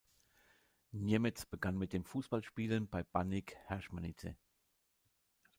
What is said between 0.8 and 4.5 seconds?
Němec begann mit dem Fußballspielen bei Baník Heřmanice.